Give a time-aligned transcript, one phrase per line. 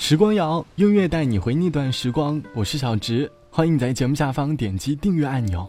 [0.00, 2.40] 时光谣，音乐带你回那段时光。
[2.54, 5.68] 我是小植，欢迎在节目下方点击订阅按钮。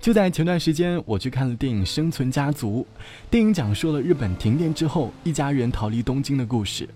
[0.00, 2.84] 就在前段时间，我去看了电影《生存家族》。
[3.30, 6.86] 电影讲述了日本停电之后，一家人逃离东京的故事。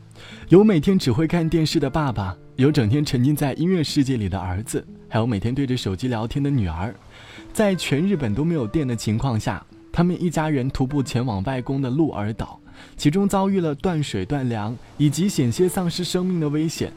[0.48, 6.92] 有每天只会看电视的爸爸，有整天沉浸在音乐世界里的儿子，还有每天对着手机聊天的女儿。
[7.52, 12.60] 在全日本都没有电的情况下，他们一家人徒步前往外公的鹿儿岛。
[12.96, 16.92] 其中遭遇了断水断粮以及险些丧失生命的危险，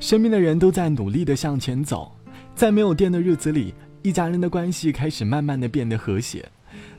[0.00, 2.12] 身边的人都在努力地向前走。
[2.54, 6.48] 在没有电的日子里，一家人的关系开始慢慢地变得和谐。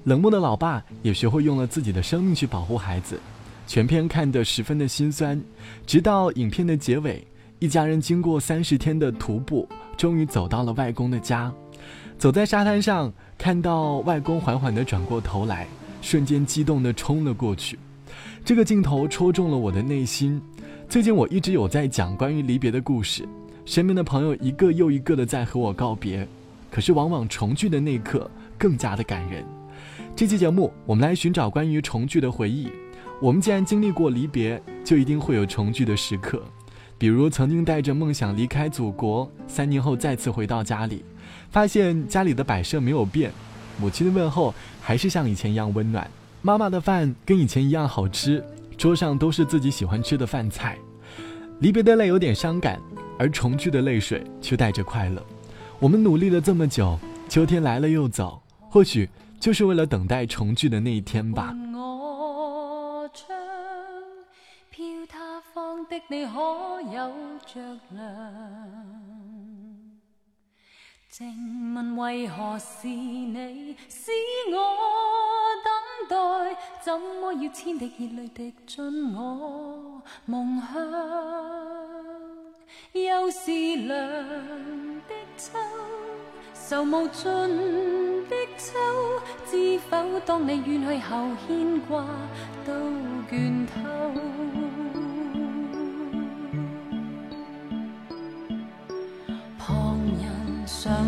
[0.05, 3.19] 冷漠的老爸也学会用了自己的生命去保护孩子。
[3.67, 5.41] 全片看得十分的心酸，
[5.87, 7.25] 直到影片的结尾，
[7.59, 11.51] 一家人经过三十天的徒步，终于走到了外公的家。
[12.17, 15.67] 走在沙滩上，看到外公缓缓地转过头来，
[16.01, 17.77] 瞬间激动地冲了过去。
[18.43, 20.41] 这个镜头戳中了我的内心。
[20.87, 23.27] 最近我一直有在讲关于离别的故事，
[23.65, 26.27] 身边的朋友一个又一个的在和我告别，
[26.69, 29.43] 可是往往重聚的那一刻更加的感人。
[30.15, 32.69] 这期节目我们来寻找关于重聚的回忆。
[33.21, 36.41] 我们既然经历过离别，就一定会有重聚的时刻。
[36.97, 41.03] 比如曾经带着梦想离开祖国，三年后再次回到家里，
[41.49, 43.31] 发现家里的摆设没有变，
[43.79, 46.09] 母亲的问候还是像以前一样温暖。
[46.45, 48.45] 妈妈的饭跟以前一样好吃，
[48.77, 50.77] 桌上都是自己喜欢吃的饭菜。
[51.57, 52.79] 离别的泪有点伤感，
[53.17, 55.25] 而重聚的泪水却带着快乐。
[55.79, 61.51] 我们努力了这么久，秋天来了又走，或许就是为了等待重聚的那一天吧。
[71.09, 74.11] 静问为何是你使
[74.51, 75.44] 我
[76.09, 76.15] 待？
[76.81, 80.75] 怎么要千滴热泪滴进我梦乡？
[82.93, 83.97] 又是凉
[85.07, 85.57] 的秋，
[86.53, 87.25] 愁无尽
[88.29, 88.77] 的秋。
[89.45, 92.05] 知否当你远去后，牵挂
[92.65, 92.71] 都
[93.29, 93.73] 倦透。
[99.57, 101.03] 旁人常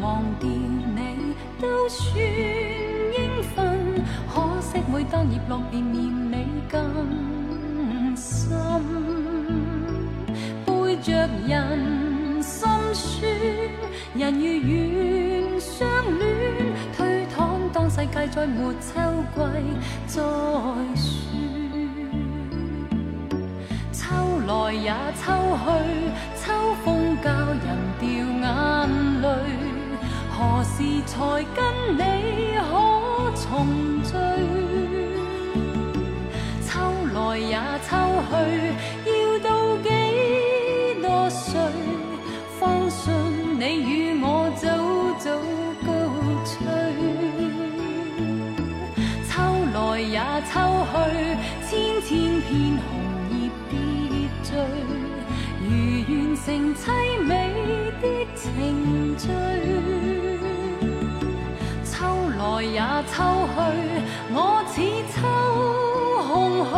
[0.00, 8.50] 忘掉你都算应分，可惜每当叶落便念你更深，
[10.64, 13.30] 背着人心酸，
[14.14, 16.26] 人如愿相恋。
[16.96, 19.00] 推搪当世界再没秋
[19.34, 19.40] 季
[20.06, 20.22] 再
[20.94, 21.12] 说，
[23.92, 24.04] 秋
[24.46, 25.66] 来也秋去，
[26.42, 26.52] 秋
[26.84, 27.15] 风
[31.04, 31.58] 才跟
[31.96, 32.00] 你
[32.58, 32.70] 可
[33.34, 33.44] 重
[34.02, 34.10] 聚？
[36.62, 36.70] 秋
[37.14, 37.54] 来也
[37.86, 37.90] 秋
[38.28, 38.32] 去，
[39.10, 39.48] 要到
[39.78, 39.88] 几
[41.02, 41.50] 多岁，
[42.58, 43.02] 方信
[43.58, 43.90] 你与
[44.22, 44.24] 我
[44.56, 44.64] 早
[45.18, 45.24] 早
[45.86, 45.88] 告
[46.44, 46.54] 吹。
[49.28, 49.32] 秋
[49.74, 49.76] 来。
[49.98, 50.20] 也
[50.52, 50.54] 秋
[50.92, 50.94] 去，
[51.66, 51.70] 千
[52.02, 52.08] 千
[52.42, 52.86] 片红
[53.30, 53.34] 叶
[53.70, 53.72] 跌
[54.44, 54.48] 坠，
[55.62, 55.66] 如
[56.06, 56.76] 完成凄
[57.24, 57.30] 美
[58.02, 58.04] 的
[58.34, 58.44] 情
[59.18, 59.24] 序。
[62.56, 62.80] 来也
[63.12, 63.22] 秋
[63.52, 63.58] 去，
[64.32, 64.80] 我似
[65.12, 65.20] 秋
[66.26, 66.72] 空虚，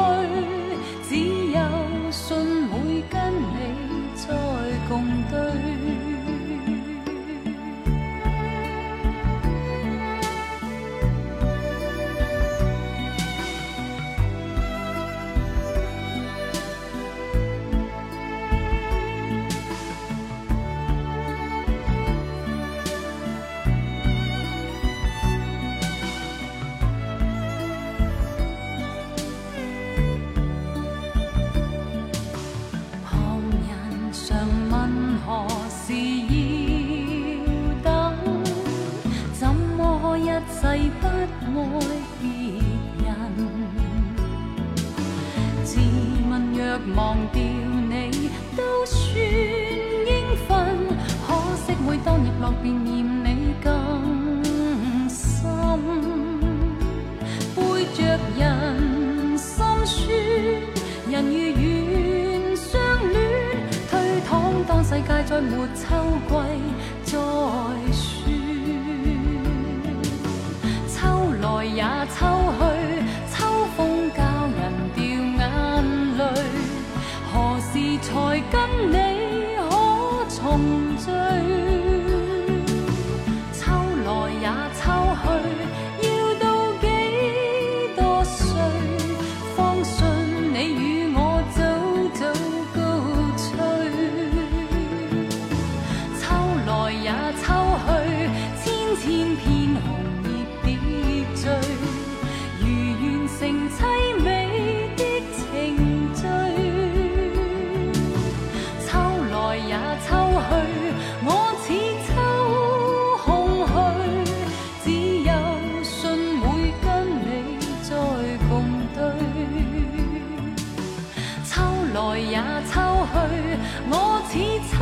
[123.90, 123.92] 我
[124.28, 124.32] 似
[124.68, 124.74] 秋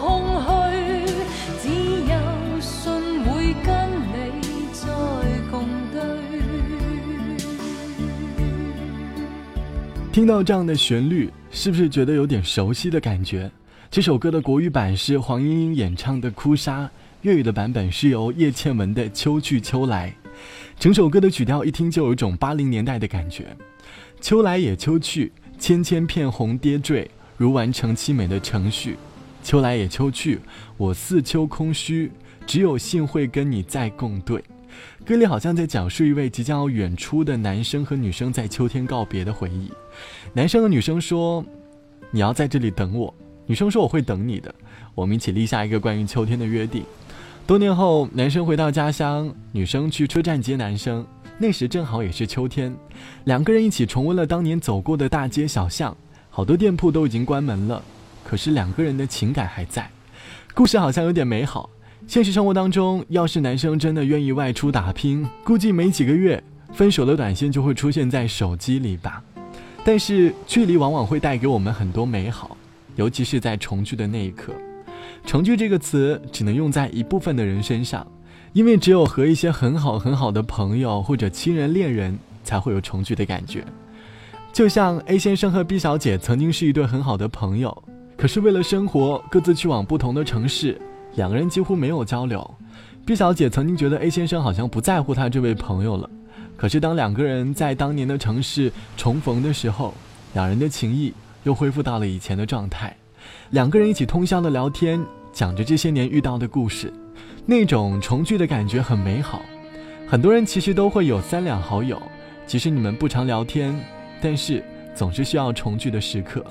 [0.00, 0.04] 空
[0.46, 0.46] 虚，
[1.62, 1.64] 只
[2.10, 2.14] 有
[2.60, 2.74] 信
[3.24, 3.68] 会跟
[4.40, 4.80] 你再
[5.50, 5.54] 共
[5.92, 5.96] 对。
[10.12, 13.50] 听到这样的旋律，是不是觉得有点熟悉的感觉？
[13.90, 16.84] 这首歌的国语版是黄莺莺演唱的《哭砂》，
[17.22, 20.10] 粤语的版本是由叶倩文的《秋去秋来》。
[20.78, 23.56] 整首歌的曲调一听就有一种八零年代的感觉。
[24.20, 28.96] 秋来也秋去，千千片红跌坠，如完成凄美的程序。
[29.42, 30.40] 秋来也秋去，
[30.76, 32.10] 我似秋空虚，
[32.46, 34.42] 只有幸会跟你再共对。
[35.04, 39.70] 歌里好像在讲述一位即将要远出的男生和女生在秋天告别的回忆。
[40.32, 41.44] 男生和女生说
[42.10, 43.14] ：“你要在这里等我。”
[43.46, 44.52] 女生说：“我会等你的。”
[44.94, 46.82] 我们一起立下一个关于秋天的约定。
[47.46, 51.06] 多年后，男生回到家乡，女生去车站接男生。
[51.38, 52.74] 那时正好也是秋天，
[53.24, 55.96] 两个人一起重温了当年走过的大街小巷。
[56.36, 57.82] 好多店铺都已经关门了，
[58.22, 59.90] 可是两个人的情感还在。
[60.54, 61.70] 故事好像有点美好。
[62.06, 66.44] 现实生活当中，要是男生真的愿意外出打拼，估计没几个月，
[66.74, 69.24] 分手的短信就会出现在手机里吧。
[69.82, 72.54] 但是距离往往会带给我们很多美好，
[72.96, 74.52] 尤其是在重聚的那一刻。
[75.24, 78.06] 重聚这个词只能用在一部分的人身上，
[78.52, 83.64] 因为只有和一些很好很好的朋友或者亲人、恋人才会有重聚的感觉。
[84.56, 87.84] 就像 A 先生和 B 小姐曾经是一对很好的朋友，
[88.16, 90.80] 可是为了生活各自去往不同的城市，
[91.16, 92.54] 两个人几乎没有交流。
[93.04, 96.08] B 小姐曾经觉得 A 先生好像不在乎她这位朋友了，
[96.56, 99.92] 可是当两个人在当年的城市重逢的时候，
[100.32, 101.12] 两人的情谊
[101.42, 102.96] 又恢复到了以前的状态。
[103.50, 104.98] 两个人一起通宵的聊天，
[105.34, 106.90] 讲着这些年遇到的故事，
[107.44, 109.42] 那种重聚的感觉很美好。
[110.08, 112.00] 很多人其实都会有三两好友，
[112.46, 113.78] 即使你们不常聊天。
[114.20, 114.62] 但是
[114.94, 116.44] 总是需要重聚的时刻。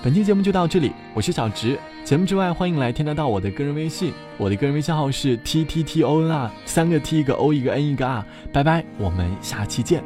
[0.00, 1.76] 本期节目就到这里，我是小直。
[2.04, 8.24] 节目之外，欢迎来添加到我的个人微信，我的个人微信号是 t t t o n r，三个 t 一个 o 一个 n 一个 r。
[8.52, 10.02] 拜拜，我们下期见。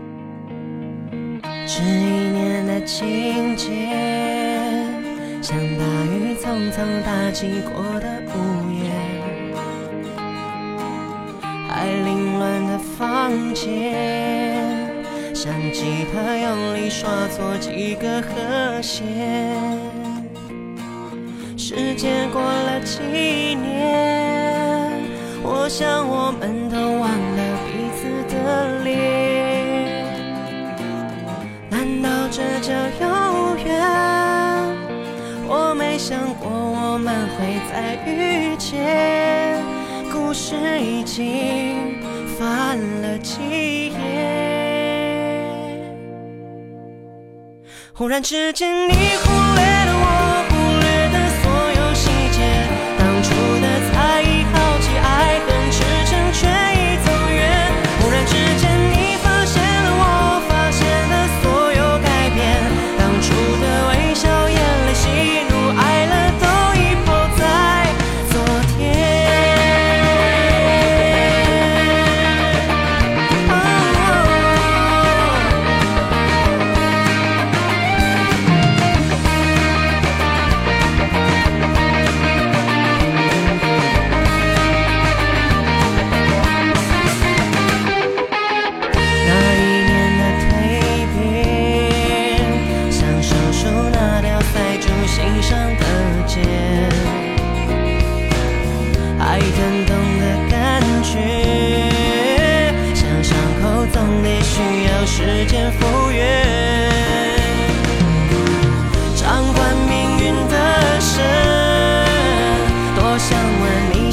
[1.43, 3.69] 这一年的情节，
[5.43, 8.91] 像大雨匆匆打击过的屋檐，
[11.69, 14.82] 还凌乱的房间。
[15.45, 19.03] 像吉他用力刷错几个和弦，
[21.57, 23.03] 时间过了几
[23.57, 25.03] 年，
[25.43, 28.95] 我想我们都忘了彼此的脸。
[31.69, 33.83] 难道这叫有缘？
[35.49, 39.61] 我没想过我们会再遇见，
[40.13, 42.01] 故事已经
[42.39, 43.92] 翻了几
[47.93, 49.82] 忽然之间，你忽略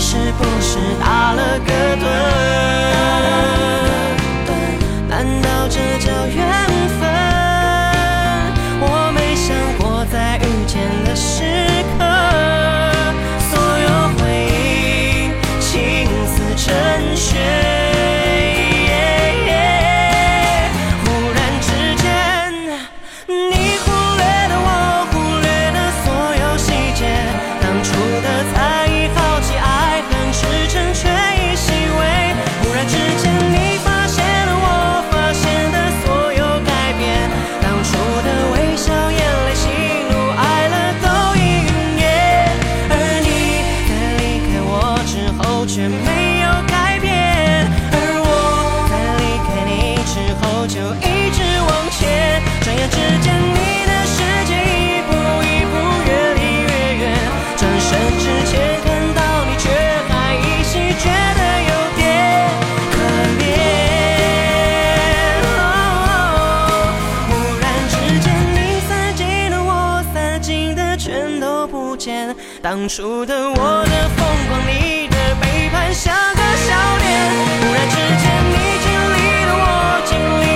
[0.01, 2.03] 是不是打了个盹？
[5.10, 6.78] 难道这叫缘
[45.69, 47.95] 却没有改变而
[48.25, 54.17] 我在离开你之后就一直往前转眼之间你的世
[54.49, 55.13] 界一步
[55.45, 55.77] 一步
[56.09, 57.13] 越离越远
[57.55, 59.69] 转身之前看到你却
[60.09, 61.05] 还依稀觉
[61.38, 62.01] 得有点
[62.89, 62.97] 可
[63.38, 63.45] 怜
[65.53, 65.53] 哦
[67.29, 67.93] 忽然之
[68.25, 68.57] 间你
[68.89, 69.21] 散尽
[69.51, 69.69] 了我
[70.15, 74.78] 散尽的全都不见当初的我的疯狂你
[76.00, 77.08] 像个笑脸。
[77.60, 80.49] 忽然之间，你经历了我经历。